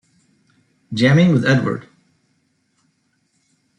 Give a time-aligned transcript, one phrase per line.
[0.93, 1.87] Jamming with Edward!